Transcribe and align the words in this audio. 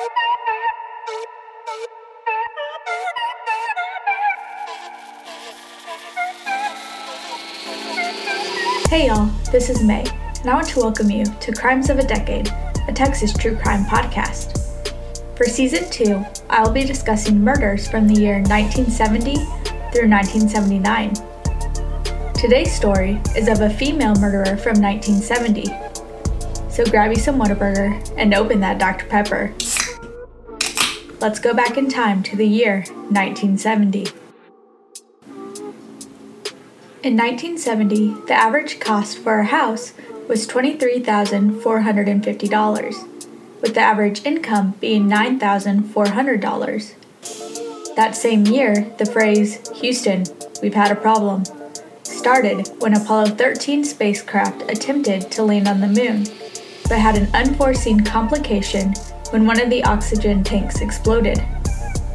Hey 0.00 0.06
y'all, 9.08 9.26
this 9.52 9.68
is 9.68 9.82
May, 9.82 10.06
and 10.40 10.48
I 10.48 10.54
want 10.54 10.68
to 10.68 10.78
welcome 10.78 11.10
you 11.10 11.26
to 11.26 11.52
Crimes 11.52 11.90
of 11.90 11.98
a 11.98 12.06
Decade, 12.06 12.48
a 12.88 12.94
Texas 12.94 13.34
true 13.34 13.56
crime 13.56 13.84
podcast. 13.84 14.56
For 15.36 15.44
season 15.44 15.90
two, 15.90 16.24
I 16.48 16.62
will 16.62 16.72
be 16.72 16.84
discussing 16.84 17.44
murders 17.44 17.86
from 17.86 18.08
the 18.08 18.18
year 18.18 18.36
1970 18.36 19.34
through 19.92 20.08
1979. 20.08 21.12
Today's 22.32 22.74
story 22.74 23.20
is 23.36 23.48
of 23.48 23.60
a 23.60 23.68
female 23.68 24.14
murderer 24.14 24.56
from 24.56 24.80
1970. 24.80 25.64
So 26.70 26.86
grab 26.86 27.10
you 27.10 27.18
some 27.18 27.38
Whataburger 27.38 28.14
and 28.16 28.32
open 28.32 28.60
that 28.60 28.78
Dr. 28.78 29.04
Pepper. 29.04 29.52
Let's 31.20 31.38
go 31.38 31.52
back 31.52 31.76
in 31.76 31.90
time 31.90 32.22
to 32.22 32.34
the 32.34 32.48
year 32.48 32.78
1970. 33.10 34.06
In 37.02 37.14
1970, 37.14 38.14
the 38.26 38.32
average 38.32 38.80
cost 38.80 39.18
for 39.18 39.40
a 39.40 39.44
house 39.44 39.92
was 40.30 40.46
$23,450, 40.46 43.08
with 43.60 43.74
the 43.74 43.80
average 43.80 44.24
income 44.24 44.72
being 44.80 45.10
$9,400. 45.10 47.94
That 47.96 48.16
same 48.16 48.46
year, 48.46 48.90
the 48.96 49.04
phrase, 49.04 49.60
Houston, 49.80 50.24
we've 50.62 50.72
had 50.72 50.90
a 50.90 50.96
problem, 50.96 51.44
started 52.02 52.66
when 52.78 52.96
Apollo 52.96 53.32
13 53.32 53.84
spacecraft 53.84 54.62
attempted 54.70 55.30
to 55.32 55.42
land 55.42 55.68
on 55.68 55.80
the 55.80 55.86
moon, 55.86 56.24
but 56.88 56.98
had 56.98 57.18
an 57.18 57.28
unforeseen 57.34 58.04
complication 58.04 58.94
when 59.30 59.46
one 59.46 59.60
of 59.60 59.70
the 59.70 59.82
oxygen 59.84 60.44
tanks 60.44 60.80
exploded. 60.80 61.38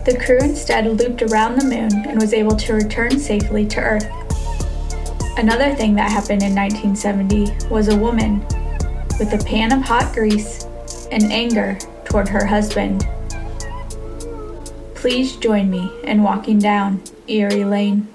The 0.05 0.21
crew 0.23 0.37
instead 0.37 0.85
looped 0.85 1.23
around 1.23 1.59
the 1.59 1.65
moon 1.65 2.05
and 2.07 2.21
was 2.21 2.33
able 2.33 2.55
to 2.57 2.73
return 2.73 3.19
safely 3.19 3.65
to 3.67 3.79
Earth. 3.79 4.07
Another 5.37 5.73
thing 5.75 5.95
that 5.95 6.11
happened 6.11 6.43
in 6.43 6.55
1970 6.55 7.67
was 7.69 7.87
a 7.87 7.97
woman 7.97 8.39
with 9.19 9.33
a 9.33 9.43
pan 9.45 9.71
of 9.71 9.81
hot 9.81 10.13
grease 10.13 10.65
and 11.11 11.23
anger 11.31 11.77
toward 12.05 12.29
her 12.29 12.45
husband. 12.45 13.07
Please 14.93 15.35
join 15.37 15.69
me 15.69 15.91
in 16.03 16.23
walking 16.23 16.59
down 16.59 17.01
Erie 17.27 17.65
Lane. 17.65 18.07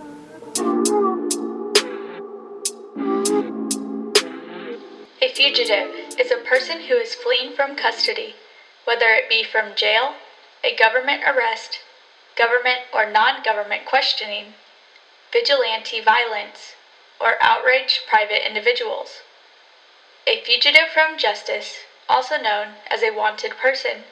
A 5.23 5.33
fugitive 5.35 5.89
is 6.19 6.31
a 6.31 6.45
person 6.49 6.81
who 6.81 6.95
is 6.95 7.15
fleeing 7.15 7.53
from 7.55 7.77
custody, 7.77 8.35
whether 8.91 9.15
it 9.15 9.29
be 9.29 9.45
from 9.45 9.77
jail, 9.77 10.17
a 10.65 10.75
government 10.75 11.21
arrest, 11.25 11.79
government 12.35 12.81
or 12.93 13.07
non 13.07 13.41
government 13.41 13.85
questioning, 13.85 14.53
vigilante 15.33 16.01
violence, 16.01 16.75
or 17.21 17.37
outrage 17.41 18.01
private 18.09 18.45
individuals. 18.45 19.21
A 20.27 20.43
fugitive 20.43 20.89
from 20.89 21.17
justice, 21.17 21.85
also 22.09 22.37
known 22.37 22.79
as 22.89 23.05
a 23.05 23.13
wanted 23.13 23.53
person, 23.57 24.03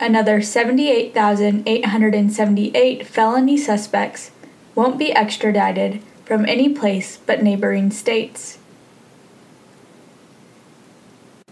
Another 0.00 0.42
78,878 0.42 3.06
felony 3.06 3.56
suspects 3.56 4.32
won't 4.74 4.98
be 4.98 5.12
extradited 5.12 6.02
from 6.30 6.46
any 6.46 6.68
place 6.68 7.16
but 7.26 7.42
neighboring 7.42 7.90
states. 7.90 8.56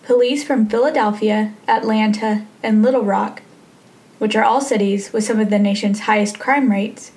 Police 0.04 0.44
from 0.44 0.68
Philadelphia, 0.68 1.52
Atlanta, 1.66 2.46
and 2.62 2.80
Little 2.80 3.02
Rock, 3.02 3.42
which 4.20 4.36
are 4.36 4.44
all 4.44 4.60
cities 4.60 5.12
with 5.12 5.24
some 5.24 5.40
of 5.40 5.50
the 5.50 5.58
nation's 5.58 6.02
highest 6.02 6.38
crime 6.38 6.70
rates, 6.70 7.10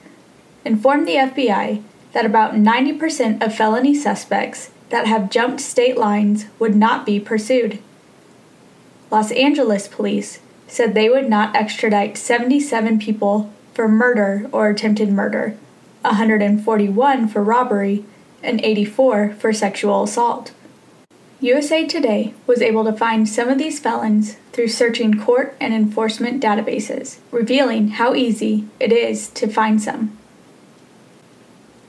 informed 0.65 1.07
the 1.07 1.17
FBI 1.17 1.83
that 2.13 2.25
about 2.25 2.55
90% 2.55 3.45
of 3.45 3.53
felony 3.53 3.93
suspects 3.93 4.71
that 4.89 5.05
have 5.05 5.29
jumped 5.29 5.61
state 5.61 5.99
lines 5.99 6.47
would 6.57 6.75
not 6.75 7.05
be 7.05 7.19
pursued. 7.19 7.77
Los 9.11 9.31
Angeles 9.33 9.87
police 9.87 10.39
said 10.65 10.95
they 10.95 11.09
would 11.09 11.29
not 11.29 11.55
extradite 11.55 12.17
77 12.17 12.97
people 12.97 13.53
for 13.75 13.87
murder 13.87 14.49
or 14.51 14.67
attempted 14.67 15.09
murder, 15.11 15.55
141 16.01 17.27
for 17.27 17.43
robbery, 17.43 18.05
and 18.43 18.59
84 18.63 19.35
for 19.39 19.53
sexual 19.53 20.03
assault. 20.03 20.51
USA 21.39 21.85
Today 21.85 22.33
was 22.45 22.61
able 22.61 22.83
to 22.83 22.93
find 22.93 23.27
some 23.27 23.49
of 23.49 23.57
these 23.57 23.79
felons 23.79 24.35
through 24.51 24.67
searching 24.67 25.19
court 25.19 25.55
and 25.59 25.73
enforcement 25.73 26.41
databases, 26.41 27.17
revealing 27.31 27.89
how 27.89 28.13
easy 28.13 28.67
it 28.79 28.91
is 28.91 29.27
to 29.29 29.47
find 29.47 29.81
some. 29.81 30.15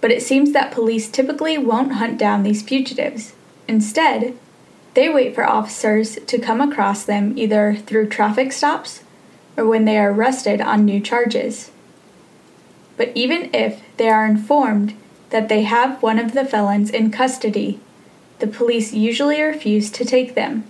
But 0.01 0.11
it 0.11 0.23
seems 0.23 0.53
that 0.53 0.73
police 0.73 1.09
typically 1.09 1.59
won't 1.59 1.93
hunt 1.93 2.19
down 2.19 2.43
these 2.43 2.63
fugitives. 2.63 3.35
Instead, 3.69 4.37
they 4.95 5.09
wait 5.09 5.35
for 5.35 5.49
officers 5.49 6.19
to 6.27 6.39
come 6.39 6.61
across 6.61 7.05
them 7.05 7.37
either 7.37 7.75
through 7.75 8.09
traffic 8.09 8.53
stops 8.53 9.03
or 9.57 9.67
when 9.67 9.85
they 9.85 9.99
are 9.99 10.13
arrested 10.13 10.61
on 10.61 10.85
new 10.85 11.01
charges. 11.01 11.71
But 12.97 13.13
even 13.15 13.51
if 13.55 13.83
they 13.97 14.09
are 14.09 14.27
informed 14.27 14.95
that 15.31 15.49
they 15.49 15.63
have 15.63 16.03
one 16.03 16.19
of 16.19 16.33
the 16.33 16.45
felons 16.45 16.91
in 16.91 17.11
custody 17.11 17.81
the 18.43 18.49
police 18.49 18.93
usually 18.93 19.41
refuse 19.41 19.89
to 19.89 20.05
take 20.05 20.35
them, 20.35 20.65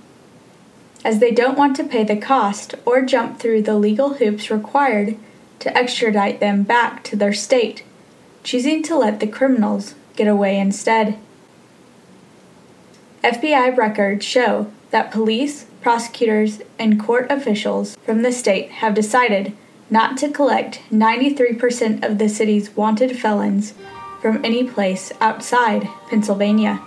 as 1.07 1.21
they 1.21 1.31
don't 1.31 1.57
want 1.57 1.75
to 1.75 1.85
pay 1.85 2.05
the 2.05 2.19
cost 2.19 2.75
or 2.85 3.01
jump 3.01 3.39
through 3.39 3.63
the 3.63 3.75
legal 3.77 4.15
hoops 4.15 4.51
required 4.51 5.17
to 5.59 5.75
extradite 5.75 6.39
them 6.39 6.65
back 6.65 7.03
to 7.03 7.17
their 7.17 7.33
state, 7.33 7.83
choosing 8.45 8.83
to 8.83 8.95
let 8.95 9.21
the 9.21 9.27
criminals 9.27 9.95
get 10.17 10.29
away 10.29 10.61
instead. 10.61 11.17
FBI 13.25 13.75
records 13.75 14.23
show 14.23 14.71
that 14.91 15.11
police, 15.11 15.65
prosecutors, 15.81 16.61
and 16.79 17.01
court 17.01 17.27
officials 17.31 17.97
from 18.05 18.21
the 18.21 18.33
state 18.33 18.71
have 18.71 18.93
decided 18.93 19.57
not 19.93 20.17
to 20.17 20.31
collect 20.31 20.81
93% 20.91 22.03
of 22.03 22.17
the 22.17 22.27
city's 22.27 22.75
wanted 22.75 23.15
felons 23.15 23.75
from 24.23 24.43
any 24.43 24.65
place 24.65 25.13
outside 25.21 25.87
Pennsylvania. 26.09 26.81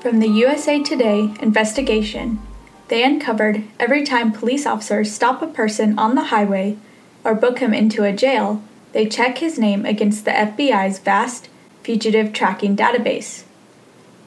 From 0.00 0.18
the 0.18 0.28
USA 0.28 0.82
Today 0.82 1.32
investigation, 1.40 2.40
they 2.88 3.04
uncovered 3.04 3.62
every 3.78 4.04
time 4.04 4.32
police 4.32 4.66
officers 4.66 5.12
stop 5.12 5.42
a 5.42 5.46
person 5.46 5.96
on 5.96 6.16
the 6.16 6.24
highway 6.24 6.76
or 7.22 7.36
book 7.36 7.60
him 7.60 7.72
into 7.72 8.02
a 8.02 8.12
jail, 8.12 8.64
they 8.92 9.06
check 9.06 9.38
his 9.38 9.60
name 9.60 9.86
against 9.86 10.24
the 10.24 10.32
FBI's 10.32 10.98
vast 10.98 11.48
fugitive 11.84 12.32
tracking 12.32 12.76
database, 12.76 13.44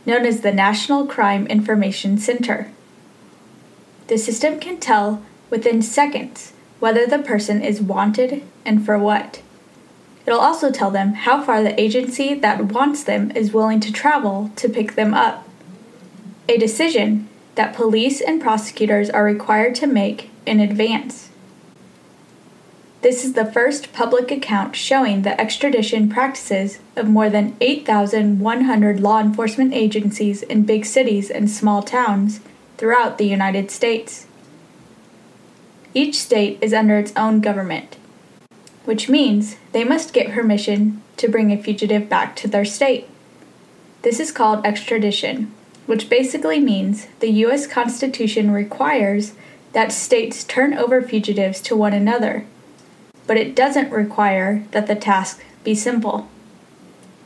known 0.06 0.26
as 0.26 0.42
the 0.42 0.52
National 0.52 1.06
Crime 1.06 1.48
Information 1.48 2.18
Center. 2.18 2.72
The 4.08 4.18
system 4.18 4.60
can 4.60 4.80
tell 4.80 5.22
within 5.50 5.82
seconds 5.82 6.54
whether 6.80 7.06
the 7.06 7.20
person 7.20 7.62
is 7.62 7.82
wanted 7.82 8.44
and 8.66 8.86
for 8.86 8.98
what, 8.98 9.42
It'll 10.26 10.40
also 10.40 10.72
tell 10.72 10.92
them 10.92 11.14
how 11.14 11.42
far 11.42 11.64
the 11.64 11.80
agency 11.80 12.36
that 12.36 12.66
wants 12.66 13.04
them 13.04 13.32
is 13.32 13.54
willing 13.54 13.80
to 13.82 13.92
travel 13.92 14.52
to 14.58 14.70
pick 14.70 14.96
them 14.96 15.14
up. 15.14 15.48
A 16.48 16.58
decision 16.58 17.28
that 17.56 17.76
police 17.76 18.22
and 18.22 18.42
prosecutors 18.42 19.10
are 19.10 19.24
required 19.24 19.76
to 19.76 19.88
make 19.88 20.30
in 20.46 20.60
advance. 20.60 21.31
This 23.02 23.26
is 23.26 23.34
the 23.34 23.52
first 23.52 23.94
public 23.94 24.30
account 24.30 24.76
showing 24.76 25.24
the 25.24 25.40
extradition 25.42 26.08
practices 26.08 26.80
of 26.96 27.10
more 27.10 27.32
than 27.32 27.58
8,100 27.60 29.00
law 29.00 29.20
enforcement 29.20 29.74
agencies 29.74 30.44
in 30.44 30.64
big 30.64 30.86
cities 30.86 31.32
and 31.32 31.50
small 31.50 31.82
towns 31.82 32.42
throughout 32.78 33.18
the 33.18 33.26
United 33.26 33.72
States. 33.72 34.28
Each 35.96 36.20
state 36.20 36.60
is 36.62 36.74
under 36.74 36.98
its 37.00 37.12
own 37.18 37.42
government, 37.42 37.98
which 38.86 39.10
means 39.10 39.58
they 39.72 39.84
must 39.84 40.14
get 40.14 40.32
permission 40.32 41.02
to 41.18 41.28
bring 41.28 41.52
a 41.52 41.62
fugitive 41.62 42.08
back 42.08 42.36
to 42.38 42.48
their 42.48 42.66
state. 42.66 43.10
This 44.04 44.20
is 44.20 44.32
called 44.32 44.64
extradition, 44.64 45.52
which 45.88 46.08
basically 46.08 46.60
means 46.60 47.08
the 47.20 47.32
U.S. 47.46 47.66
Constitution 47.66 48.52
requires 48.52 49.34
that 49.74 49.92
states 49.92 50.44
turn 50.44 50.76
over 50.76 51.02
fugitives 51.02 51.62
to 51.62 51.76
one 51.76 51.94
another, 51.94 52.46
but 53.32 53.38
it 53.38 53.56
doesn't 53.56 53.90
require 53.94 54.62
that 54.72 54.88
the 54.88 54.94
task 54.94 55.42
be 55.64 55.74
simple. 55.74 56.28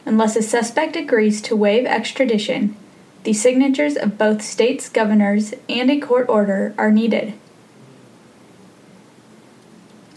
Unless 0.05 0.35
a 0.35 0.43
suspect 0.43 0.95
agrees 0.95 1.41
to 1.41 1.55
waive 1.55 1.87
extradition, 1.87 2.75
the 3.23 3.33
signatures 3.33 3.97
of 3.97 4.15
both 4.15 4.43
states' 4.43 4.87
governors 4.87 5.55
and 5.67 5.89
a 5.89 5.99
court 5.99 6.29
order 6.29 6.75
are 6.77 6.91
needed. 6.91 7.33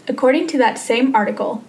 According 0.07 0.45
to 0.49 0.59
that 0.59 0.77
same 0.77 1.15
article, 1.15 1.63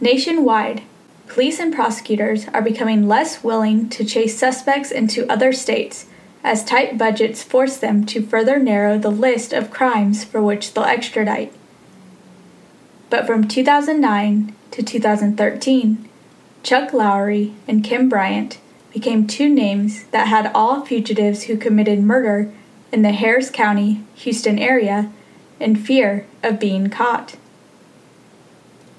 nationwide, 0.00 0.82
police 1.28 1.60
and 1.60 1.72
prosecutors 1.72 2.48
are 2.48 2.62
becoming 2.62 3.06
less 3.06 3.44
willing 3.44 3.88
to 3.90 4.04
chase 4.04 4.36
suspects 4.36 4.90
into 4.90 5.30
other 5.30 5.52
states 5.52 6.06
as 6.42 6.64
tight 6.64 6.98
budgets 6.98 7.44
force 7.44 7.76
them 7.76 8.04
to 8.06 8.26
further 8.26 8.58
narrow 8.58 8.98
the 8.98 9.08
list 9.08 9.52
of 9.52 9.70
crimes 9.70 10.24
for 10.24 10.42
which 10.42 10.74
they'll 10.74 10.82
extradite. 10.82 11.52
But 13.16 13.26
from 13.26 13.48
2009 13.48 14.54
to 14.72 14.82
2013, 14.82 16.08
Chuck 16.62 16.92
Lowry 16.92 17.54
and 17.66 17.82
Kim 17.82 18.10
Bryant 18.10 18.58
became 18.92 19.26
two 19.26 19.48
names 19.48 20.04
that 20.08 20.26
had 20.26 20.52
all 20.54 20.84
fugitives 20.84 21.44
who 21.44 21.56
committed 21.56 22.02
murder 22.02 22.52
in 22.92 23.00
the 23.00 23.12
Harris 23.12 23.48
County, 23.48 24.04
Houston 24.16 24.58
area 24.58 25.10
in 25.58 25.76
fear 25.76 26.26
of 26.42 26.60
being 26.60 26.90
caught. 26.90 27.36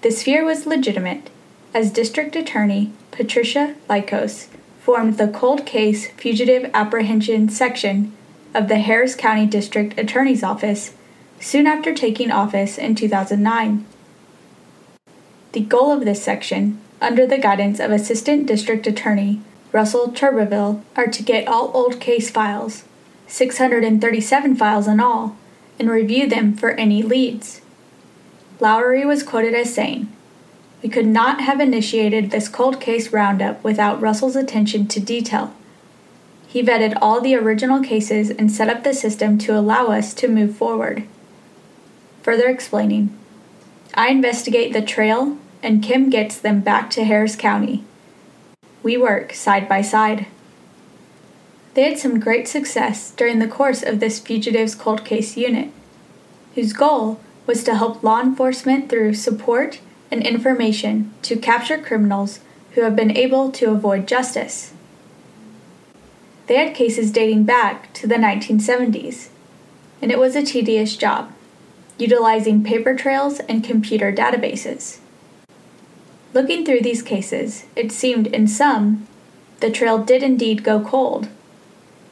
This 0.02 0.24
fear 0.24 0.44
was 0.44 0.66
legitimate, 0.66 1.30
as 1.72 1.92
District 1.92 2.36
Attorney 2.36 2.94
Patricia 3.12 3.76
Lykos 3.88 4.48
formed 4.82 5.20
the 5.20 5.28
Cold 5.28 5.64
Case 5.68 6.10
Fugitive 6.10 6.72
Apprehension 6.74 7.50
Section 7.50 8.14
of 8.56 8.68
the 8.68 8.80
Harris 8.80 9.14
County 9.14 9.46
District 9.46 9.96
Attorney's 9.96 10.42
Office 10.42 10.96
soon 11.40 11.68
after 11.68 11.94
taking 11.94 12.32
office 12.32 12.80
in 12.80 12.96
2009. 12.96 13.86
The 15.54 15.62
goal 15.62 15.92
of 15.92 16.06
this 16.06 16.22
section, 16.22 16.80
under 17.00 17.26
the 17.26 17.38
guidance 17.38 17.80
of 17.80 17.92
Assistant 17.92 18.46
District 18.48 18.86
Attorney 18.86 19.42
Russell 19.72 20.10
Turberville, 20.12 20.82
are 20.96 21.08
to 21.08 21.24
get 21.24 21.48
all 21.48 21.72
old 21.74 22.00
case 22.00 22.30
files, 22.30 22.84
637 23.28 24.56
files 24.56 24.88
in 24.88 25.00
all, 25.00 25.38
and 25.80 25.90
review 25.90 26.28
them 26.28 26.56
for 26.56 26.72
any 26.72 27.02
leads. 27.02 27.62
Lowry 28.60 29.06
was 29.06 29.24
quoted 29.24 29.54
as 29.54 29.74
saying, 29.74 30.12
We 30.82 30.90
could 30.90 31.06
not 31.06 31.42
have 31.42 31.60
initiated 31.60 32.32
this 32.32 32.50
cold 32.50 32.82
case 32.82 33.14
roundup 33.14 33.64
without 33.64 34.02
Russell's 34.02 34.36
attention 34.36 34.88
to 34.88 35.00
detail. 35.00 35.54
He 36.48 36.64
vetted 36.64 36.98
all 37.02 37.22
the 37.22 37.36
original 37.36 37.84
cases 37.84 38.30
and 38.30 38.52
set 38.52 38.70
up 38.70 38.84
the 38.84 38.94
system 38.94 39.38
to 39.40 39.58
allow 39.58 39.88
us 39.88 40.14
to 40.16 40.28
move 40.28 40.56
forward. 40.56 41.04
Further 42.24 42.48
explaining, 42.48 43.17
I 43.98 44.10
investigate 44.10 44.74
the 44.74 44.84
trail, 44.84 45.40
and 45.64 45.82
Kim 45.82 46.12
gets 46.12 46.38
them 46.38 46.62
back 46.62 46.92
to 46.92 47.04
Harris 47.04 47.36
County. 47.36 47.84
We 48.84 48.96
work 48.96 49.34
side 49.34 49.68
by 49.68 49.82
side. 49.82 50.28
They 51.74 51.90
had 51.90 51.98
some 51.98 52.20
great 52.20 52.48
success 52.48 53.10
during 53.10 53.40
the 53.40 53.48
course 53.48 53.82
of 53.82 54.00
this 54.00 54.20
fugitives 54.20 54.76
cold 54.76 55.04
case 55.04 55.36
unit, 55.36 55.72
whose 56.54 56.74
goal 56.74 57.20
was 57.48 57.64
to 57.64 57.74
help 57.74 58.04
law 58.04 58.22
enforcement 58.22 58.88
through 58.88 59.16
support 59.16 59.80
and 60.12 60.22
information 60.22 61.12
to 61.24 61.36
capture 61.36 61.80
criminals 61.80 62.40
who 62.74 62.82
have 62.82 62.96
been 62.96 63.18
able 63.18 63.52
to 63.54 63.72
avoid 63.72 64.08
justice. 64.08 64.74
They 66.46 66.58
had 66.58 66.76
cases 66.76 67.12
dating 67.12 67.46
back 67.46 67.92
to 67.94 68.06
the 68.06 68.16
1970s, 68.16 69.30
and 70.04 70.12
it 70.12 70.20
was 70.20 70.36
a 70.36 70.44
tedious 70.44 70.96
job, 70.96 71.32
utilizing 71.98 72.64
paper 72.64 72.96
trails 72.96 73.40
and 73.42 73.64
computer 73.64 74.12
databases. 74.12 75.00
Looking 76.34 76.66
through 76.66 76.82
these 76.82 77.02
cases, 77.02 77.66
it 77.76 77.92
seemed 77.92 78.28
in 78.28 78.48
some 78.48 79.08
the 79.60 79.72
trail 79.72 79.98
did 79.98 80.22
indeed 80.22 80.64
go 80.64 80.80
cold, 80.80 81.30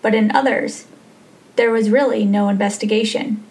but 0.01 0.15
in 0.15 0.35
others, 0.35 0.85
there 1.57 1.71
was 1.71 1.91
really 1.91 2.25
no 2.25 2.49
investigation. 2.49 3.43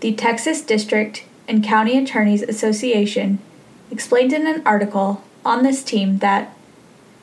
The 0.00 0.12
Texas 0.12 0.60
District 0.60 1.24
and 1.48 1.64
County 1.64 1.96
Attorneys 1.96 2.42
Association 2.42 3.38
explained 3.90 4.32
in 4.32 4.46
an 4.46 4.62
article 4.66 5.24
on 5.44 5.62
this 5.62 5.82
team 5.82 6.18
that 6.18 6.54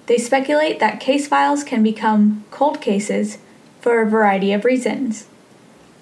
they 0.08 0.18
speculate 0.18 0.80
that 0.80 1.00
case 1.00 1.28
files 1.28 1.64
can 1.64 1.84
become 1.84 2.44
cold 2.52 2.82
cases 2.82 3.38
for 3.80 4.02
a 4.02 4.10
variety 4.10 4.52
of 4.52 4.66
reasons. 4.66 5.28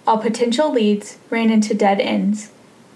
All 0.05 0.17
potential 0.17 0.71
leads 0.71 1.17
ran 1.29 1.49
into 1.49 1.73
dead 1.73 2.01
ends. 2.01 2.51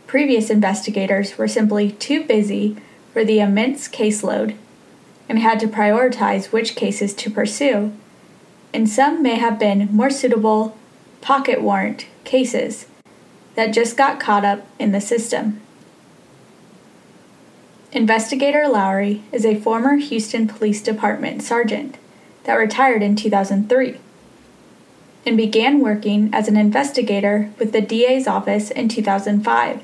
Previous 0.07 0.50
investigators 0.50 1.38
were 1.38 1.48
simply 1.48 1.92
too 1.92 2.24
busy 2.24 2.75
for 3.13 3.24
the 3.24 3.39
immense 3.39 3.88
caseload 3.88 4.56
and 5.30 5.39
had 5.39 5.59
to 5.59 5.68
prioritize 5.68 6.51
which 6.51 6.75
cases 6.75 7.13
to 7.13 7.30
pursue, 7.30 7.92
and 8.74 8.89
some 8.89 9.21
may 9.21 9.36
have 9.36 9.59
been 9.59 9.89
more 9.92 10.09
suitable 10.09 10.77
pocket 11.21 11.62
warrant 11.62 12.07
cases 12.24 12.88
that 13.56 13.74
just 13.74 13.98
got 13.98 14.19
caught 14.19 14.45
up 14.45 14.65
in 14.77 14.92
the 14.92 15.01
system. 15.01 15.59
Investigator 17.92 18.68
Lowry 18.68 19.23
is 19.31 19.45
a 19.45 19.59
former 19.59 19.95
Houston 19.95 20.47
Police 20.47 20.81
Department 20.81 21.42
sergeant 21.42 21.97
that 22.44 22.54
retired 22.54 23.02
in 23.02 23.16
2003 23.16 23.97
and 25.28 25.36
began 25.38 25.81
working 25.81 26.30
as 26.34 26.48
an 26.48 26.56
investigator 26.56 27.52
with 27.60 27.74
the 27.74 27.81
DA's 27.81 28.28
office 28.28 28.72
in 28.72 28.88
2005. 28.88 29.84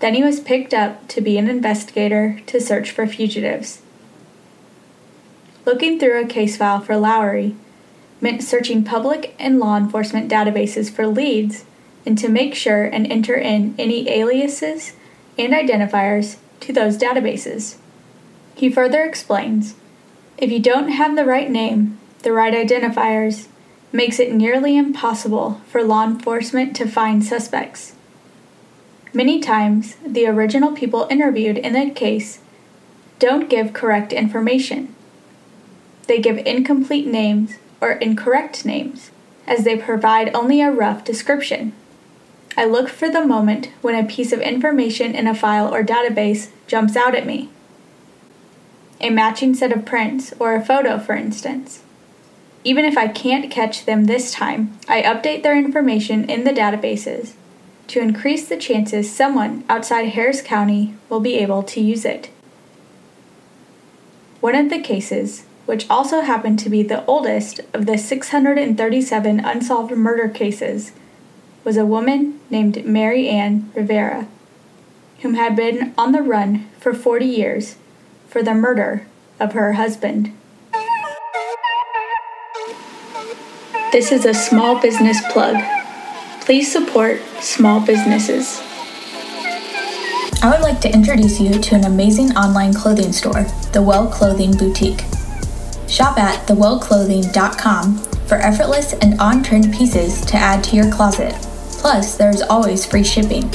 Then 0.00 0.14
he 0.14 0.24
was 0.24 0.40
picked 0.40 0.72
up 0.72 1.06
to 1.08 1.20
be 1.20 1.36
an 1.36 1.48
investigator 1.48 2.40
to 2.46 2.60
search 2.60 2.90
for 2.90 3.06
fugitives. 3.06 3.82
Looking 5.66 5.98
through 5.98 6.22
a 6.22 6.26
case 6.26 6.56
file 6.56 6.80
for 6.80 6.96
Lowry 6.96 7.54
meant 8.20 8.42
searching 8.42 8.82
public 8.82 9.34
and 9.38 9.58
law 9.58 9.76
enforcement 9.76 10.30
databases 10.30 10.90
for 10.90 11.06
leads 11.06 11.64
and 12.06 12.16
to 12.16 12.28
make 12.28 12.54
sure 12.54 12.84
and 12.84 13.10
enter 13.12 13.34
in 13.34 13.74
any 13.78 14.08
aliases 14.08 14.94
and 15.36 15.52
identifiers 15.52 16.36
to 16.60 16.72
those 16.72 16.96
databases. 16.96 17.76
He 18.54 18.70
further 18.70 19.04
explains 19.04 19.74
if 20.38 20.50
you 20.50 20.60
don't 20.60 20.88
have 20.88 21.16
the 21.16 21.24
right 21.24 21.50
name, 21.50 21.98
the 22.22 22.32
right 22.32 22.54
identifiers, 22.54 23.48
makes 23.92 24.18
it 24.18 24.32
nearly 24.32 24.76
impossible 24.76 25.60
for 25.66 25.82
law 25.82 26.04
enforcement 26.04 26.76
to 26.76 26.86
find 26.86 27.24
suspects. 27.24 27.94
Many 29.14 29.40
times, 29.40 29.96
the 30.06 30.26
original 30.26 30.72
people 30.72 31.06
interviewed 31.10 31.58
in 31.58 31.72
the 31.72 31.90
case 31.90 32.40
don't 33.18 33.48
give 33.48 33.72
correct 33.72 34.12
information. 34.12 34.94
They 36.06 36.20
give 36.20 36.38
incomplete 36.38 37.06
names 37.06 37.54
or 37.80 37.92
incorrect 37.92 38.64
names, 38.64 39.10
as 39.46 39.64
they 39.64 39.76
provide 39.76 40.34
only 40.34 40.60
a 40.60 40.70
rough 40.70 41.04
description. 41.04 41.72
I 42.56 42.64
look 42.64 42.88
for 42.88 43.08
the 43.08 43.24
moment 43.24 43.70
when 43.82 43.94
a 43.94 44.06
piece 44.06 44.32
of 44.32 44.40
information 44.40 45.14
in 45.14 45.26
a 45.26 45.34
file 45.34 45.72
or 45.72 45.82
database 45.82 46.48
jumps 46.66 46.96
out 46.96 47.14
at 47.14 47.26
me. 47.26 47.50
A 49.00 49.10
matching 49.10 49.54
set 49.54 49.72
of 49.72 49.84
prints 49.84 50.34
or 50.40 50.54
a 50.54 50.64
photo, 50.64 50.98
for 50.98 51.14
instance. 51.14 51.82
Even 52.64 52.84
if 52.84 52.98
I 52.98 53.08
can't 53.08 53.50
catch 53.50 53.84
them 53.84 54.04
this 54.04 54.32
time, 54.32 54.78
I 54.88 55.02
update 55.02 55.42
their 55.42 55.56
information 55.56 56.28
in 56.28 56.44
the 56.44 56.52
databases 56.52 57.34
to 57.88 58.00
increase 58.00 58.48
the 58.48 58.56
chances 58.56 59.10
someone 59.10 59.64
outside 59.68 60.10
Harris 60.10 60.42
County 60.42 60.94
will 61.08 61.20
be 61.20 61.36
able 61.36 61.62
to 61.62 61.80
use 61.80 62.04
it. 62.04 62.30
One 64.40 64.54
of 64.54 64.70
the 64.70 64.80
cases, 64.80 65.44
which 65.66 65.88
also 65.88 66.20
happened 66.20 66.58
to 66.60 66.70
be 66.70 66.82
the 66.82 67.04
oldest 67.06 67.60
of 67.72 67.86
the 67.86 67.98
637 67.98 69.40
unsolved 69.40 69.92
murder 69.92 70.28
cases, 70.28 70.92
was 71.64 71.76
a 71.76 71.86
woman 71.86 72.40
named 72.50 72.84
Mary 72.84 73.28
Ann 73.28 73.70
Rivera. 73.74 74.26
whom 75.20 75.34
had 75.34 75.56
been 75.56 75.92
on 75.98 76.12
the 76.12 76.22
run 76.22 76.68
for 76.78 76.94
40 76.94 77.26
years 77.26 77.76
for 78.28 78.42
the 78.42 78.54
murder 78.54 79.06
of 79.40 79.52
her 79.52 79.72
husband. 79.72 80.32
This 83.90 84.12
is 84.12 84.26
a 84.26 84.34
small 84.34 84.78
business 84.78 85.18
plug. 85.32 85.56
Please 86.42 86.70
support 86.70 87.22
small 87.40 87.80
businesses. 87.80 88.60
I 90.42 90.50
would 90.52 90.60
like 90.60 90.82
to 90.82 90.92
introduce 90.92 91.40
you 91.40 91.58
to 91.58 91.74
an 91.74 91.84
amazing 91.86 92.36
online 92.36 92.74
clothing 92.74 93.12
store, 93.12 93.44
The 93.72 93.80
Well 93.80 94.06
Clothing 94.06 94.54
Boutique. 94.58 95.00
Shop 95.88 96.18
at 96.18 96.46
thewellclothing.com 96.46 97.96
for 98.26 98.34
effortless 98.34 98.92
and 98.92 99.18
on 99.18 99.42
trend 99.42 99.72
pieces 99.72 100.20
to 100.26 100.36
add 100.36 100.62
to 100.64 100.76
your 100.76 100.92
closet. 100.92 101.32
Plus, 101.80 102.14
there's 102.14 102.42
always 102.42 102.84
free 102.84 103.04
shipping. 103.04 103.50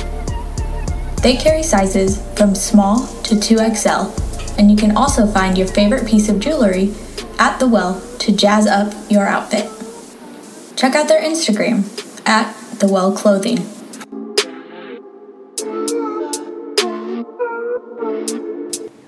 They 1.21 1.35
carry 1.35 1.61
sizes 1.61 2.19
from 2.35 2.55
small 2.55 3.05
to 3.21 3.35
2XL, 3.35 4.57
and 4.57 4.71
you 4.71 4.77
can 4.77 4.97
also 4.97 5.27
find 5.27 5.59
your 5.59 5.67
favorite 5.67 6.07
piece 6.07 6.27
of 6.27 6.39
jewelry 6.39 6.91
at 7.37 7.59
The 7.59 7.67
Well 7.67 8.01
to 8.17 8.35
jazz 8.35 8.65
up 8.65 8.95
your 9.11 9.27
outfit. 9.27 9.69
Check 10.75 10.95
out 10.95 11.07
their 11.07 11.21
Instagram 11.21 11.83
at 12.27 12.53
The 12.79 12.87
Well 12.87 13.15
Clothing. 13.15 13.59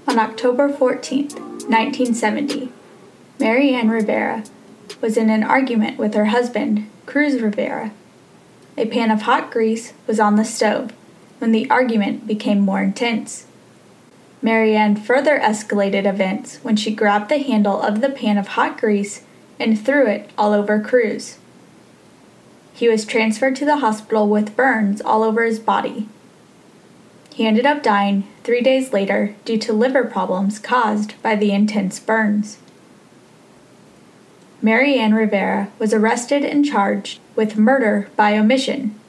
On 0.08 0.20
October 0.20 0.70
14, 0.70 1.28
1970, 1.30 2.72
Mary 3.40 3.74
Ann 3.74 3.90
Rivera 3.90 4.44
was 5.02 5.18
in 5.18 5.30
an 5.30 5.44
argument 5.44 5.98
with 5.98 6.14
her 6.14 6.26
husband, 6.26 6.90
Cruz 7.06 7.42
Rivera. 7.42 7.92
A 8.78 8.86
pan 8.86 9.10
of 9.10 9.24
hot 9.24 9.52
grease 9.52 9.94
was 10.06 10.20
on 10.20 10.36
the 10.36 10.46
stove 10.46 10.94
when 11.40 11.52
the 11.52 11.70
argument 11.70 12.28
became 12.28 12.60
more 12.60 12.82
intense. 12.82 13.48
Marianne 14.42 14.96
further 14.96 15.40
escalated 15.40 16.06
events 16.06 16.58
when 16.58 16.76
she 16.76 16.94
grabbed 16.94 17.30
the 17.30 17.40
handle 17.40 17.82
of 17.82 18.02
the 18.02 18.10
pan 18.10 18.38
of 18.38 18.50
hot 18.50 18.80
grease 18.80 19.24
and 19.60 19.84
threw 19.84 20.06
it 20.08 20.30
all 20.38 20.54
over 20.54 20.80
Cruz. 20.80 21.40
He 22.76 22.90
was 22.90 23.06
transferred 23.06 23.56
to 23.56 23.66
the 23.66 23.78
hospital 23.78 24.28
with 24.28 24.58
burns 24.58 25.02
all 25.02 25.24
over 25.24 25.46
his 25.46 25.60
body. 25.60 26.10
He 27.34 27.48
ended 27.48 27.66
up 27.66 27.82
dying 27.82 28.28
three 28.44 28.62
days 28.62 28.92
later 28.92 29.34
due 29.46 29.58
to 29.60 29.72
liver 29.72 30.04
problems 30.04 30.60
caused 30.60 31.22
by 31.22 31.38
the 31.38 31.54
intense 31.54 32.02
burns. 32.02 32.58
Mary 34.62 35.00
Ann 35.00 35.14
Rivera 35.14 35.72
was 35.80 35.94
arrested 35.94 36.44
and 36.44 36.66
charged 36.66 37.20
with 37.34 37.58
murder 37.58 38.10
by 38.18 38.38
omission. 38.38 39.00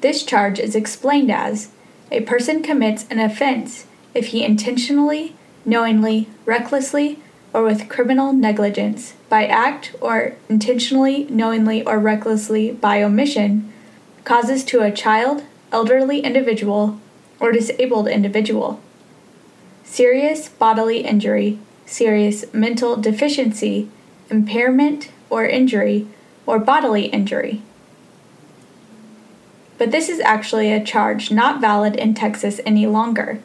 This 0.00 0.22
charge 0.22 0.58
is 0.58 0.74
explained 0.74 1.30
as 1.30 1.68
a 2.10 2.22
person 2.22 2.62
commits 2.62 3.04
an 3.10 3.18
offense 3.18 3.86
if 4.14 4.28
he 4.28 4.42
intentionally, 4.42 5.36
knowingly, 5.66 6.28
recklessly, 6.46 7.18
or 7.52 7.62
with 7.62 7.88
criminal 7.88 8.32
negligence 8.32 9.14
by 9.28 9.46
act 9.46 9.94
or 10.00 10.34
intentionally, 10.48 11.24
knowingly, 11.30 11.84
or 11.84 11.98
recklessly 11.98 12.72
by 12.72 13.02
omission 13.02 13.72
causes 14.24 14.64
to 14.64 14.80
a 14.80 14.92
child, 14.92 15.44
elderly 15.72 16.20
individual, 16.20 16.98
or 17.40 17.52
disabled 17.52 18.08
individual 18.08 18.80
serious 19.96 20.50
bodily 20.50 20.98
injury, 20.98 21.58
serious 21.86 22.44
mental 22.52 22.96
deficiency, 22.96 23.88
impairment 24.28 25.10
or 25.30 25.46
injury, 25.46 26.06
or 26.44 26.58
bodily 26.58 27.06
injury. 27.06 27.62
But 29.78 29.92
this 29.92 30.08
is 30.10 30.20
actually 30.20 30.72
a 30.72 30.84
charge 30.84 31.30
not 31.30 31.60
valid 31.60 31.96
in 31.96 32.12
Texas 32.12 32.60
any 32.66 32.86
longer. 32.86 33.40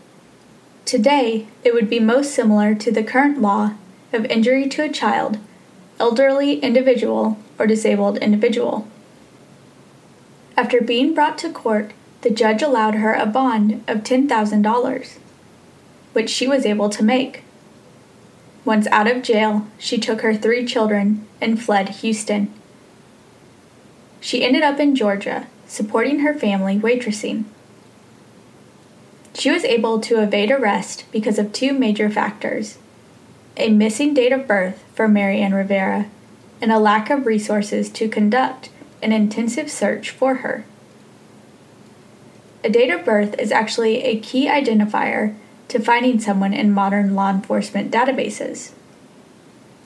Today, 0.84 1.48
it 1.63 1.74
would 1.74 1.89
be 1.89 2.00
most 2.00 2.34
similar 2.34 2.75
to 2.75 2.91
the 2.91 3.03
current 3.03 3.41
law 3.41 3.75
of 4.13 4.25
injury 4.25 4.68
to 4.70 4.84
a 4.84 4.89
child, 4.89 5.38
elderly 6.00 6.60
individual, 6.60 7.38
or 7.58 7.68
disabled 7.68 8.18
individual. 8.18 8.88
After 10.58 10.82
being 10.82 11.13
brought 11.13 11.38
to 11.39 11.51
court, 11.51 11.91
the 12.22 12.30
judge 12.30 12.62
allowed 12.62 12.96
her 12.96 13.13
a 13.13 13.25
bond 13.25 13.84
of 13.88 14.00
$10,000, 14.00 15.18
which 16.13 16.30
she 16.30 16.48
was 16.48 16.65
able 16.65 16.89
to 16.89 17.03
make. 17.03 17.44
Once 18.63 18.86
out 18.88 19.10
of 19.10 19.24
jail, 19.24 19.68
she 19.80 19.98
took 19.98 20.22
her 20.22 20.36
three 20.36 20.65
children 20.65 21.25
and 21.39 21.62
fled 21.62 21.89
Houston. 21.89 22.53
She 24.20 24.44
ended 24.44 24.62
up 24.62 24.80
in 24.80 24.96
Georgia, 24.96 25.48
supporting 25.65 26.20
her 26.20 26.34
family 26.34 26.77
waitressing. 26.77 27.46
She 29.34 29.50
was 29.50 29.63
able 29.63 30.00
to 30.01 30.22
evade 30.22 30.51
arrest 30.51 31.06
because 31.12 31.39
of 31.39 31.53
two 31.53 31.74
major 31.74 32.10
factors 32.10 32.77
a 33.58 33.70
missing 33.70 34.13
date 34.13 34.31
of 34.31 34.48
birth 34.48 34.84
for 34.93 35.08
Marianne 35.08 35.53
Rivera, 35.53 36.08
and 36.62 36.72
a 36.72 36.79
lack 36.79 37.10
of 37.10 37.25
resources 37.25 37.89
to 37.89 38.08
conduct 38.08 38.70
an 39.01 39.12
intensive 39.12 39.70
search 39.70 40.10
for 40.10 40.36
her. 40.36 40.65
A 42.63 42.70
date 42.70 42.91
of 42.91 43.03
birth 43.03 43.38
is 43.39 43.51
actually 43.51 44.03
a 44.03 44.20
key 44.20 44.48
identifier 44.48 45.36
to 45.67 45.79
finding 45.79 46.20
someone 46.20 46.53
in 46.53 46.72
modern 46.72 47.15
law 47.15 47.31
enforcement 47.31 47.91
databases. 47.91 48.72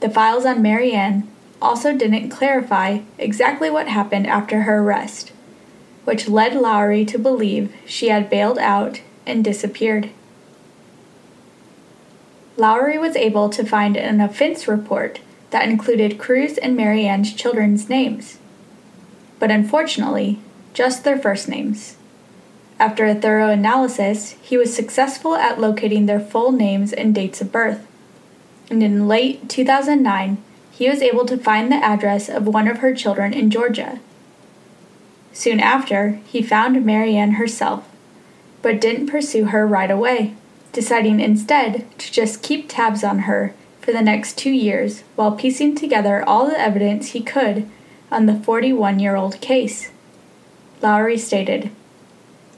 The 0.01 0.09
files 0.09 0.45
on 0.45 0.61
Marianne 0.61 1.29
also 1.61 1.95
didn't 1.95 2.29
clarify 2.29 2.99
exactly 3.17 3.69
what 3.69 3.87
happened 3.87 4.27
after 4.27 4.63
her 4.63 4.79
arrest, 4.79 5.31
which 6.03 6.27
led 6.27 6.53
Lowry 6.53 7.05
to 7.05 7.17
believe 7.17 7.73
she 7.85 8.09
had 8.09 8.29
bailed 8.29 8.59
out 8.59 9.01
and 9.25 9.43
disappeared. 9.43 10.09
Lowry 12.57 12.97
was 12.97 13.17
able 13.17 13.49
to 13.49 13.65
find 13.65 13.97
an 13.97 14.21
offense 14.21 14.65
report 14.67 15.19
that 15.49 15.67
included 15.67 16.17
Cruz 16.17 16.57
and 16.57 16.75
Marianne's 16.75 17.33
children's 17.33 17.89
names, 17.89 18.39
but 19.39 19.51
unfortunately, 19.51 20.39
just 20.73 21.03
their 21.03 21.19
first 21.19 21.49
names. 21.49 21.97
After 22.79 23.05
a 23.05 23.15
thorough 23.15 23.49
analysis, 23.49 24.35
he 24.41 24.55
was 24.55 24.73
successful 24.73 25.35
at 25.35 25.59
locating 25.59 26.05
their 26.05 26.19
full 26.19 26.53
names 26.53 26.93
and 26.93 27.13
dates 27.13 27.41
of 27.41 27.51
birth. 27.51 27.85
And 28.69 28.81
in 28.81 29.07
late 29.07 29.49
2009, 29.49 30.37
he 30.71 30.89
was 30.89 31.01
able 31.01 31.25
to 31.25 31.37
find 31.37 31.71
the 31.71 31.75
address 31.75 32.29
of 32.29 32.47
one 32.47 32.67
of 32.67 32.79
her 32.79 32.93
children 32.93 33.33
in 33.33 33.49
Georgia. 33.49 33.99
Soon 35.33 35.59
after, 35.59 36.19
he 36.25 36.41
found 36.41 36.85
Marianne 36.85 37.33
herself, 37.33 37.87
but 38.61 38.81
didn't 38.81 39.07
pursue 39.07 39.45
her 39.45 39.67
right 39.67 39.91
away 39.91 40.35
deciding 40.75 41.21
instead 41.21 41.87
to 41.97 42.11
just 42.11 42.43
keep 42.43 42.67
tabs 42.67 43.01
on 43.01 43.19
her 43.19 43.53
for 43.79 43.93
the 43.93 44.01
next 44.01 44.37
two 44.37 44.51
years 44.51 45.05
while 45.15 45.31
piecing 45.31 45.73
together 45.73 46.21
all 46.27 46.47
the 46.47 46.59
evidence 46.59 47.11
he 47.11 47.21
could 47.21 47.65
on 48.11 48.25
the 48.25 48.35
41 48.35 48.99
year 48.99 49.15
old 49.15 49.39
case. 49.39 49.89
Lowry 50.81 51.17
stated, 51.17 51.71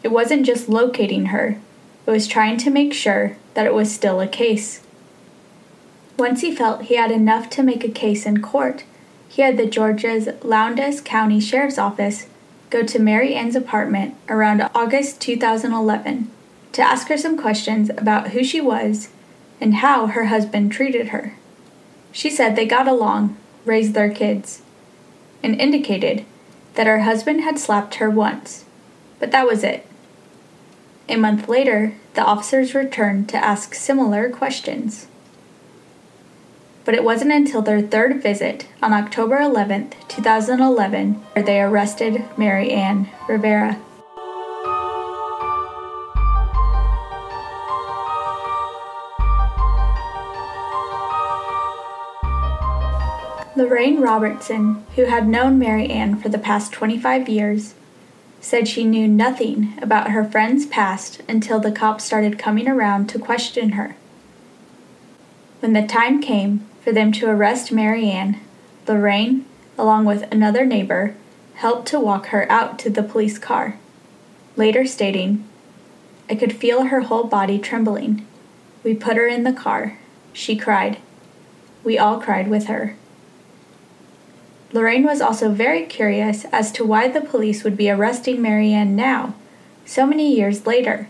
It 0.01 0.07
wasn't 0.07 0.47
just 0.47 0.67
locating 0.67 1.27
her, 1.27 1.59
it 2.07 2.11
was 2.11 2.25
trying 2.25 2.57
to 2.57 2.71
make 2.71 2.91
sure 2.91 3.37
that 3.53 3.67
it 3.67 3.73
was 3.75 3.93
still 3.93 4.19
a 4.19 4.27
case. 4.27 4.81
Once 6.17 6.41
he 6.41 6.55
felt 6.55 6.85
he 6.85 6.95
had 6.95 7.11
enough 7.11 7.51
to 7.51 7.61
make 7.61 7.83
a 7.83 7.89
case 7.89 8.25
in 8.25 8.41
court, 8.41 8.83
he 9.29 9.43
had 9.43 9.57
the 9.57 9.67
Georgia's 9.67 10.27
Lowndes 10.41 11.01
County 11.01 11.39
Sheriff's 11.39 11.77
Office 11.77 12.25
go 12.71 12.81
to 12.81 12.97
Mary 12.97 13.35
Ann's 13.35 13.55
apartment 13.55 14.15
around 14.27 14.67
August 14.73 15.21
2011 15.21 16.31
to 16.77 16.83
ask 16.83 17.07
her 17.07 17.17
some 17.17 17.35
questions 17.35 17.89
about 17.89 18.29
who 18.29 18.43
she 18.43 18.61
was 18.61 19.09
and 19.59 19.77
how 19.77 20.05
her 20.05 20.25
husband 20.25 20.71
treated 20.71 21.07
her. 21.07 21.33
She 22.11 22.29
said 22.29 22.55
they 22.55 22.67
got 22.67 22.87
along, 22.87 23.35
raised 23.65 23.95
their 23.95 24.11
kids, 24.11 24.61
and 25.41 25.59
indicated 25.59 26.23
that 26.75 26.85
her 26.85 26.99
husband 26.99 27.41
had 27.41 27.57
slapped 27.57 27.95
her 27.95 28.11
once, 28.11 28.65
but 29.17 29.31
that 29.31 29.47
was 29.47 29.63
it. 29.63 29.87
A 31.09 31.15
month 31.15 31.49
later, 31.49 31.95
the 32.13 32.23
officers 32.23 32.75
returned 32.75 33.27
to 33.29 33.43
ask 33.43 33.73
similar 33.73 34.29
questions. 34.29 35.07
But 36.85 36.93
it 36.93 37.03
wasn't 37.03 37.31
until 37.31 37.63
their 37.63 37.81
third 37.81 38.21
visit 38.21 38.67
on 38.83 38.93
October 38.93 39.39
11, 39.39 39.93
2011, 40.09 41.15
where 41.33 41.43
they 41.43 41.59
arrested 41.59 42.23
Mary 42.37 42.69
Ann 42.69 43.09
Rivera. 43.27 43.81
Lorraine 53.57 53.99
Robertson, 53.99 54.85
who 54.95 55.05
had 55.05 55.27
known 55.27 55.57
Mary 55.57 55.89
Ann 55.89 56.19
for 56.19 56.29
the 56.29 56.37
past 56.37 56.71
25 56.71 57.27
years, 57.27 57.73
said 58.39 58.67
she 58.67 58.83
knew 58.83 59.07
nothing 59.07 59.73
about 59.81 60.11
her 60.11 60.23
friend's 60.23 60.67
past 60.67 61.23
until 61.27 61.59
the 61.59 61.71
cops 61.71 62.03
started 62.03 62.37
coming 62.37 62.67
around 62.67 63.09
to 63.09 63.17
question 63.17 63.71
her. 63.71 63.95
When 65.59 65.73
the 65.73 65.87
time 65.87 66.21
came 66.21 66.67
for 66.83 66.91
them 66.91 67.11
to 67.13 67.31
arrest 67.31 67.71
Mary 67.71 68.07
Ann, 68.11 68.39
Lorraine, 68.87 69.43
along 69.75 70.05
with 70.05 70.31
another 70.31 70.63
neighbor, 70.63 71.15
helped 71.55 71.87
to 71.87 71.99
walk 71.99 72.27
her 72.27 72.45
out 72.51 72.77
to 72.77 72.91
the 72.91 73.01
police 73.01 73.39
car, 73.39 73.79
later 74.55 74.85
stating, 74.85 75.43
I 76.29 76.35
could 76.35 76.55
feel 76.55 76.83
her 76.83 77.01
whole 77.01 77.23
body 77.23 77.57
trembling. 77.57 78.23
We 78.83 78.93
put 78.93 79.17
her 79.17 79.25
in 79.27 79.43
the 79.43 79.51
car. 79.51 79.97
She 80.31 80.55
cried. 80.55 80.99
We 81.83 81.97
all 81.97 82.21
cried 82.21 82.49
with 82.49 82.67
her. 82.67 82.95
Lorraine 84.73 85.03
was 85.03 85.21
also 85.21 85.49
very 85.49 85.85
curious 85.85 86.45
as 86.45 86.71
to 86.73 86.83
why 86.83 87.07
the 87.07 87.21
police 87.21 87.63
would 87.63 87.77
be 87.77 87.89
arresting 87.89 88.41
Marianne 88.41 88.95
now, 88.95 89.33
so 89.85 90.05
many 90.05 90.35
years 90.35 90.65
later, 90.65 91.07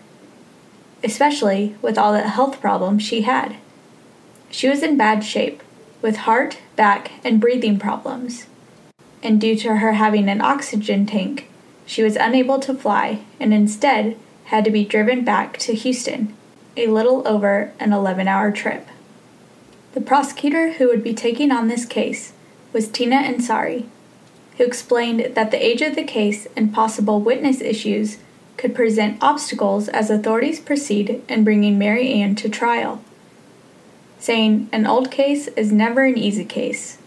especially 1.03 1.75
with 1.81 1.97
all 1.97 2.13
the 2.13 2.29
health 2.29 2.61
problems 2.61 3.01
she 3.01 3.23
had. 3.23 3.55
She 4.51 4.69
was 4.69 4.83
in 4.83 4.95
bad 4.95 5.23
shape, 5.23 5.63
with 6.01 6.17
heart, 6.17 6.59
back, 6.75 7.11
and 7.23 7.41
breathing 7.41 7.79
problems. 7.79 8.45
And 9.23 9.41
due 9.41 9.55
to 9.57 9.77
her 9.77 9.93
having 9.93 10.29
an 10.29 10.41
oxygen 10.41 11.07
tank, 11.07 11.49
she 11.85 12.03
was 12.03 12.15
unable 12.15 12.59
to 12.59 12.75
fly 12.75 13.21
and 13.39 13.53
instead 13.53 14.17
had 14.45 14.63
to 14.65 14.71
be 14.71 14.85
driven 14.85 15.25
back 15.25 15.57
to 15.59 15.73
Houston, 15.73 16.35
a 16.75 16.87
little 16.87 17.27
over 17.27 17.73
an 17.79 17.91
11 17.91 18.27
hour 18.27 18.51
trip. 18.51 18.87
The 19.93 20.01
prosecutor 20.01 20.73
who 20.73 20.87
would 20.87 21.03
be 21.03 21.15
taking 21.15 21.51
on 21.51 21.67
this 21.67 21.85
case 21.85 22.33
was 22.77 22.87
Tina 22.87 23.15
Ansari, 23.15 23.87
who 24.57 24.63
explained 24.63 25.33
that 25.33 25.49
the 25.49 25.65
age 25.65 25.81
of 25.81 25.95
the 25.95 26.03
case 26.03 26.45
and 26.55 26.71
possible 26.71 27.19
witness 27.19 27.59
issues 27.59 28.19
could 28.55 28.75
present 28.75 29.17
obstacles 29.19 29.89
as 29.89 30.11
authorities 30.11 30.59
proceed 30.59 31.23
in 31.27 31.43
bringing 31.43 31.79
Mary 31.79 32.13
Ann 32.13 32.35
to 32.35 32.47
trial, 32.47 33.01
saying 34.19 34.69
an 34.71 34.85
old 34.85 35.09
case 35.09 35.47
is 35.47 35.71
never 35.71 36.03
an 36.05 36.19
easy 36.19 36.45
case. 36.45 36.99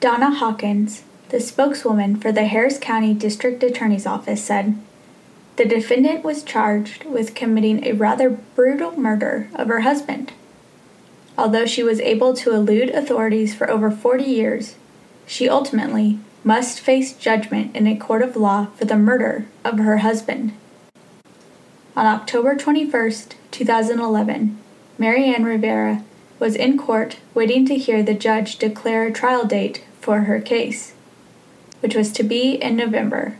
Donna 0.00 0.32
Hawkins, 0.32 1.04
the 1.30 1.40
spokeswoman 1.40 2.16
for 2.16 2.30
the 2.30 2.44
Harris 2.44 2.76
County 2.76 3.14
District 3.14 3.62
Attorney's 3.62 4.04
Office, 4.06 4.44
said 4.44 4.78
the 5.56 5.64
defendant 5.64 6.22
was 6.22 6.42
charged 6.42 7.04
with 7.04 7.34
committing 7.34 7.82
a 7.86 7.92
rather 7.92 8.28
brutal 8.28 9.00
murder 9.00 9.48
of 9.54 9.68
her 9.68 9.80
husband. 9.80 10.34
Although 11.36 11.66
she 11.66 11.82
was 11.82 12.00
able 12.00 12.32
to 12.34 12.52
elude 12.52 12.90
authorities 12.90 13.54
for 13.54 13.68
over 13.68 13.90
40 13.90 14.24
years, 14.24 14.76
she 15.26 15.48
ultimately 15.48 16.18
must 16.44 16.80
face 16.80 17.12
judgment 17.12 17.74
in 17.74 17.86
a 17.86 17.96
court 17.96 18.22
of 18.22 18.36
law 18.36 18.66
for 18.76 18.84
the 18.84 18.96
murder 18.96 19.46
of 19.64 19.78
her 19.78 19.98
husband. 19.98 20.52
On 21.96 22.06
October 22.06 22.54
21, 22.54 23.12
2011, 23.50 24.58
Marianne 24.98 25.44
Rivera 25.44 26.04
was 26.38 26.54
in 26.54 26.78
court 26.78 27.18
waiting 27.34 27.66
to 27.66 27.76
hear 27.76 28.02
the 28.02 28.14
judge 28.14 28.58
declare 28.58 29.06
a 29.06 29.12
trial 29.12 29.44
date 29.44 29.84
for 30.00 30.20
her 30.22 30.40
case, 30.40 30.92
which 31.80 31.94
was 31.94 32.12
to 32.12 32.22
be 32.22 32.52
in 32.52 32.76
November. 32.76 33.38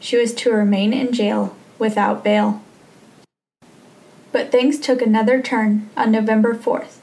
She 0.00 0.16
was 0.16 0.32
to 0.34 0.52
remain 0.52 0.92
in 0.92 1.12
jail 1.12 1.56
without 1.78 2.24
bail. 2.24 2.62
But 4.32 4.52
things 4.52 4.78
took 4.78 5.02
another 5.02 5.42
turn 5.42 5.90
on 5.96 6.12
November 6.12 6.54
4th 6.54 6.97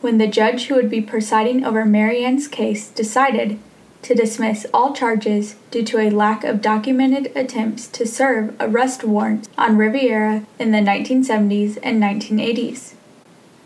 when 0.00 0.18
the 0.18 0.26
judge 0.26 0.66
who 0.66 0.74
would 0.74 0.90
be 0.90 1.00
presiding 1.00 1.64
over 1.64 1.84
Marianne's 1.84 2.48
case 2.48 2.88
decided 2.88 3.58
to 4.02 4.14
dismiss 4.14 4.66
all 4.72 4.92
charges 4.92 5.56
due 5.70 5.82
to 5.82 5.98
a 5.98 6.10
lack 6.10 6.44
of 6.44 6.62
documented 6.62 7.32
attempts 7.34 7.88
to 7.88 8.06
serve 8.06 8.54
arrest 8.60 9.02
warrants 9.02 9.48
on 9.58 9.76
Riviera 9.76 10.46
in 10.60 10.70
the 10.70 10.78
1970s 10.78 11.78
and 11.82 12.00
1980s. 12.00 12.94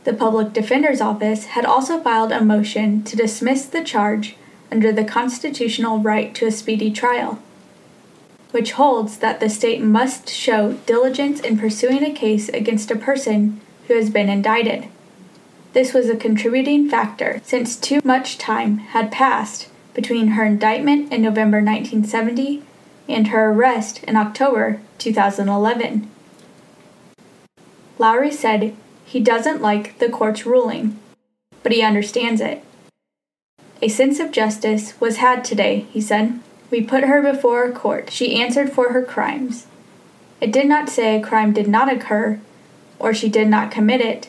The 0.04 0.14
Public 0.14 0.54
Defender's 0.54 1.02
Office 1.02 1.46
had 1.46 1.66
also 1.66 2.00
filed 2.00 2.32
a 2.32 2.42
motion 2.42 3.02
to 3.04 3.16
dismiss 3.16 3.66
the 3.66 3.84
charge 3.84 4.36
under 4.72 4.92
the 4.92 5.04
constitutional 5.04 5.98
right 5.98 6.34
to 6.36 6.46
a 6.46 6.50
speedy 6.50 6.90
trial, 6.90 7.38
which 8.50 8.72
holds 8.72 9.18
that 9.18 9.40
the 9.40 9.50
state 9.50 9.82
must 9.82 10.30
show 10.30 10.72
diligence 10.86 11.40
in 11.40 11.58
pursuing 11.58 12.02
a 12.02 12.14
case 12.14 12.48
against 12.48 12.90
a 12.90 12.96
person 12.96 13.60
who 13.88 13.94
has 13.94 14.08
been 14.08 14.30
indicted. 14.30 14.88
This 15.72 15.94
was 15.94 16.08
a 16.08 16.16
contributing 16.16 16.88
factor 16.88 17.40
since 17.44 17.76
too 17.76 18.00
much 18.02 18.38
time 18.38 18.78
had 18.78 19.12
passed 19.12 19.68
between 19.94 20.28
her 20.28 20.44
indictment 20.44 21.12
in 21.12 21.22
November 21.22 21.58
1970 21.58 22.62
and 23.08 23.28
her 23.28 23.50
arrest 23.50 24.02
in 24.04 24.16
October 24.16 24.80
2011. 24.98 26.10
Lowry 27.98 28.30
said 28.30 28.74
he 29.04 29.20
doesn't 29.20 29.62
like 29.62 29.98
the 29.98 30.08
court's 30.08 30.46
ruling, 30.46 30.98
but 31.62 31.72
he 31.72 31.82
understands 31.82 32.40
it. 32.40 32.64
A 33.82 33.88
sense 33.88 34.18
of 34.18 34.32
justice 34.32 34.98
was 35.00 35.18
had 35.18 35.44
today, 35.44 35.86
he 35.90 36.00
said. 36.00 36.40
We 36.70 36.82
put 36.82 37.04
her 37.04 37.22
before 37.22 37.64
a 37.64 37.72
court. 37.72 38.10
She 38.10 38.40
answered 38.40 38.72
for 38.72 38.92
her 38.92 39.02
crimes. 39.02 39.66
It 40.40 40.52
did 40.52 40.66
not 40.66 40.88
say 40.88 41.16
a 41.16 41.22
crime 41.22 41.52
did 41.52 41.68
not 41.68 41.92
occur 41.92 42.40
or 42.98 43.14
she 43.14 43.28
did 43.28 43.48
not 43.48 43.70
commit 43.70 44.00
it, 44.00 44.28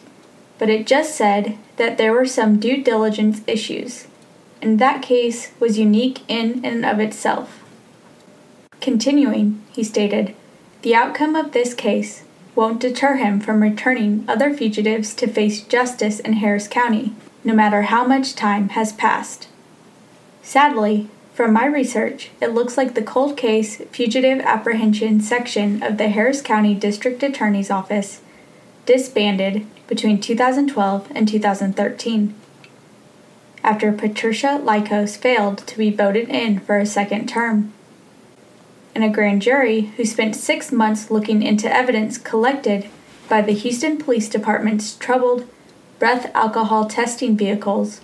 but 0.61 0.69
it 0.69 0.85
just 0.85 1.15
said 1.15 1.57
that 1.77 1.97
there 1.97 2.13
were 2.13 2.23
some 2.23 2.59
due 2.59 2.83
diligence 2.83 3.41
issues, 3.47 4.05
and 4.61 4.77
that 4.77 5.01
case 5.01 5.49
was 5.59 5.79
unique 5.79 6.19
in 6.27 6.63
and 6.63 6.85
of 6.85 6.99
itself. 6.99 7.63
Continuing, 8.79 9.59
he 9.71 9.83
stated, 9.83 10.35
the 10.83 10.93
outcome 10.93 11.35
of 11.35 11.53
this 11.53 11.73
case 11.73 12.25
won't 12.53 12.79
deter 12.79 13.15
him 13.15 13.39
from 13.39 13.63
returning 13.63 14.23
other 14.27 14.53
fugitives 14.53 15.15
to 15.15 15.25
face 15.25 15.63
justice 15.63 16.19
in 16.19 16.33
Harris 16.33 16.67
County, 16.67 17.15
no 17.43 17.55
matter 17.55 17.81
how 17.81 18.05
much 18.05 18.35
time 18.35 18.69
has 18.69 18.93
passed. 18.93 19.47
Sadly, 20.43 21.09
from 21.33 21.53
my 21.53 21.65
research, 21.65 22.29
it 22.39 22.53
looks 22.53 22.77
like 22.77 22.93
the 22.93 23.01
cold 23.01 23.35
case 23.35 23.77
fugitive 23.91 24.39
apprehension 24.41 25.21
section 25.21 25.81
of 25.81 25.97
the 25.97 26.09
Harris 26.09 26.43
County 26.43 26.75
District 26.75 27.23
Attorney's 27.23 27.71
Office 27.71 28.21
disbanded 28.91 29.65
between 29.87 30.19
2012 30.19 31.07
and 31.15 31.25
2013 31.25 32.35
after 33.63 33.89
Patricia 33.93 34.59
Lykos 34.61 35.15
failed 35.15 35.59
to 35.59 35.77
be 35.77 35.89
voted 35.89 36.27
in 36.27 36.59
for 36.59 36.77
a 36.77 36.85
second 36.85 37.29
term. 37.29 37.71
And 38.93 39.01
a 39.01 39.09
grand 39.09 39.43
jury 39.43 39.93
who 39.95 40.03
spent 40.03 40.35
six 40.35 40.73
months 40.73 41.09
looking 41.09 41.41
into 41.41 41.73
evidence 41.73 42.17
collected 42.17 42.89
by 43.29 43.41
the 43.41 43.53
Houston 43.53 43.97
Police 43.97 44.27
Department's 44.27 44.97
troubled 44.97 45.47
breath 45.97 46.29
alcohol 46.35 46.85
testing 46.85 47.37
vehicles 47.37 48.01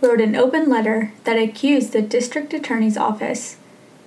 wrote 0.00 0.22
an 0.22 0.34
open 0.34 0.66
letter 0.66 1.12
that 1.24 1.36
accused 1.36 1.92
the 1.92 2.00
district 2.00 2.54
attorney's 2.54 2.96
office 2.96 3.58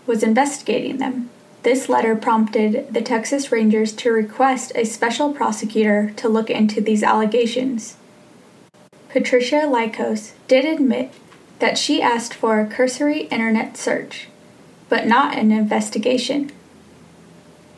was 0.07 0.23
investigating 0.23 0.97
them. 0.97 1.29
This 1.65 1.89
letter 1.89 2.15
prompted 2.15 2.93
the 2.93 3.01
Texas 3.01 3.51
Rangers 3.51 3.91
to 3.93 4.11
request 4.11 4.71
a 4.75 4.85
special 4.85 5.33
prosecutor 5.33 6.13
to 6.15 6.29
look 6.29 6.51
into 6.51 6.79
these 6.79 7.01
allegations. 7.01 7.97
Patricia 9.09 9.63
Lykos 9.65 10.33
did 10.47 10.63
admit 10.63 11.11
that 11.57 11.79
she 11.79 12.03
asked 12.03 12.35
for 12.35 12.59
a 12.59 12.67
cursory 12.67 13.21
internet 13.31 13.77
search, 13.77 14.27
but 14.89 15.07
not 15.07 15.39
an 15.39 15.51
investigation, 15.51 16.51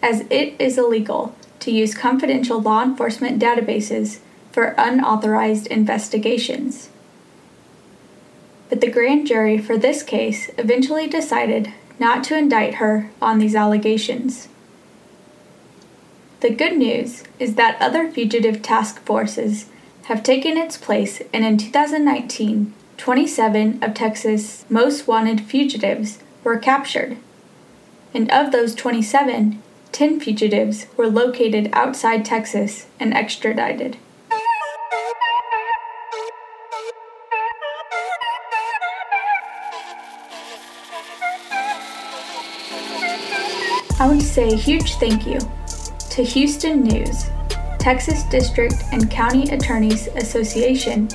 as 0.03 0.25
it 0.29 0.59
is 0.59 0.77
illegal 0.77 1.33
to 1.61 1.71
use 1.71 1.95
confidential 1.95 2.61
law 2.61 2.83
enforcement 2.83 3.41
databases 3.41 4.19
for 4.51 4.75
unauthorized 4.77 5.65
investigations. 5.67 6.89
But 8.67 8.81
the 8.81 8.91
grand 8.91 9.27
jury 9.27 9.57
for 9.57 9.77
this 9.77 10.03
case 10.03 10.51
eventually 10.57 11.07
decided 11.07 11.71
not 11.99 12.23
to 12.25 12.37
indict 12.37 12.75
her 12.75 13.09
on 13.21 13.39
these 13.39 13.55
allegations. 13.55 14.47
The 16.39 16.49
good 16.51 16.77
news 16.77 17.23
is 17.39 17.55
that 17.55 17.81
other 17.81 18.11
fugitive 18.11 18.61
task 18.61 19.01
forces 19.01 19.69
have 20.03 20.23
taken 20.23 20.57
its 20.57 20.77
place, 20.77 21.21
and 21.33 21.43
in 21.43 21.57
2019, 21.57 22.73
27 22.97 23.83
of 23.83 23.93
Texas' 23.93 24.65
most 24.69 25.07
wanted 25.07 25.41
fugitives 25.41 26.19
were 26.43 26.57
captured. 26.57 27.17
And 28.13 28.31
of 28.31 28.51
those 28.51 28.73
27, 28.75 29.61
10 29.91 30.19
fugitives 30.19 30.85
were 30.95 31.07
located 31.07 31.69
outside 31.73 32.23
Texas 32.23 32.87
and 32.99 33.13
extradited. 33.13 33.97
I 44.07 44.11
want 44.11 44.21
to 44.21 44.27
say 44.27 44.53
a 44.53 44.55
huge 44.55 44.93
thank 44.93 45.27
you 45.27 45.37
to 46.11 46.23
Houston 46.23 46.81
News, 46.81 47.25
Texas 47.77 48.23
District 48.31 48.73
and 48.93 49.11
County 49.11 49.49
Attorneys 49.49 50.07
Association, 50.15 51.09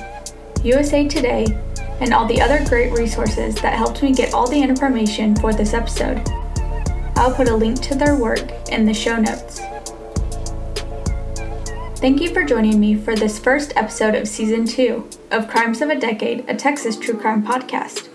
USA 0.63 1.07
Today, 1.07 1.47
and 2.01 2.13
all 2.13 2.27
the 2.27 2.39
other 2.39 2.63
great 2.65 2.91
resources 2.91 3.55
that 3.55 3.73
helped 3.73 4.03
me 4.03 4.13
get 4.13 4.35
all 4.35 4.47
the 4.47 4.61
information 4.61 5.35
for 5.35 5.55
this 5.55 5.73
episode. 5.73 6.21
I'll 7.15 7.33
put 7.33 7.49
a 7.49 7.55
link 7.55 7.81
to 7.81 7.95
their 7.95 8.15
work 8.15 8.51
in 8.69 8.85
the 8.85 8.93
show 8.93 9.19
notes. 9.19 9.59
Thank 11.99 12.21
you 12.21 12.31
for 12.31 12.43
joining 12.43 12.79
me 12.79 12.93
for 12.93 13.15
this 13.15 13.39
first 13.39 13.73
episode 13.75 14.13
of 14.13 14.27
Season 14.27 14.67
2 14.67 15.09
of 15.31 15.47
Crimes 15.47 15.81
of 15.81 15.89
a 15.89 15.99
Decade, 15.99 16.47
a 16.47 16.53
Texas 16.53 16.95
True 16.95 17.17
Crime 17.17 17.41
podcast. 17.41 18.09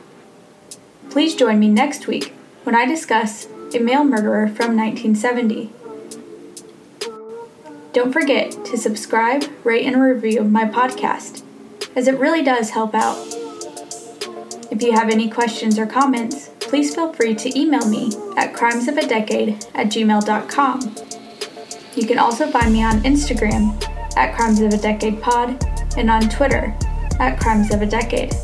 Please 1.11 1.35
join 1.35 1.59
me 1.59 1.69
next 1.69 2.07
week 2.07 2.33
when 2.63 2.77
I 2.77 2.87
discuss 2.87 3.49
a 3.79 3.83
male 3.83 4.05
murderer 4.05 4.49
from 4.49 4.77
1970. 4.77 5.71
Don't 7.93 8.13
forget 8.13 8.53
to 8.67 8.77
subscribe, 8.77 9.45
rate, 9.65 9.87
and 9.87 10.01
review 10.01 10.43
my 10.45 10.65
podcast, 10.65 11.43
as 11.95 12.09
it 12.09 12.19
really 12.19 12.43
does 12.43 12.71
help 12.71 12.95
out. 12.95 13.17
If 14.71 14.83
you 14.83 14.93
have 14.93 15.11
any 15.11 15.31
questions 15.31 15.79
or 15.79 15.87
comments, 15.87 16.51
please 16.61 16.95
feel 16.95 17.13
free 17.13 17.35
to 17.37 17.59
email 17.59 17.89
me 17.89 18.09
at 18.37 18.53
crimesofadecade 18.53 19.71
at 19.75 19.87
gmail.com. 19.87 20.95
You 21.97 22.07
can 22.07 22.19
also 22.19 22.51
find 22.51 22.73
me 22.73 22.83
on 22.83 23.03
Instagram 23.03 23.83
at 24.17 24.35
Crimes 24.35 24.61
of 24.61 24.73
a 24.73 24.77
Decade 24.77 25.23
Pod 25.23 25.65
and 25.97 26.11
on 26.11 26.29
Twitter 26.29 26.77
at 27.21 27.41
Crimes 27.41 27.73
of 27.73 27.83
a 27.83 27.87
Decade. 27.87 28.35